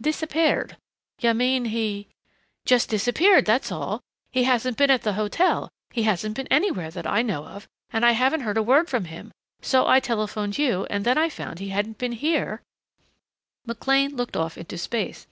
[0.00, 0.78] "Disappeared?
[1.20, 2.08] You mean, he"
[2.64, 4.00] "Just disappeared, that's all.
[4.32, 8.02] He hasn't been at the hotel he hasn't been anywhere that I know of, and
[8.02, 11.28] I haven't heard a word from him so I telephoned you and then when I
[11.28, 12.62] found he hadn't been here"
[13.66, 15.26] McLean looked off into space.